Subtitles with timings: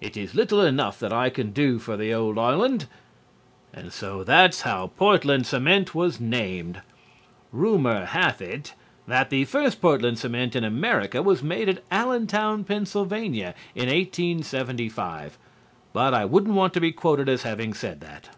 [0.00, 2.86] It is little enough that I can do for the old island."
[3.72, 6.80] And so that's how Portland cement was named.
[7.50, 8.74] Rumor hath it
[9.08, 12.86] that the first Portland cement in America was made at Allentown, Pa., in
[13.74, 15.38] 1875,
[15.92, 18.28] but I wouldn't want to be quoted as having said that.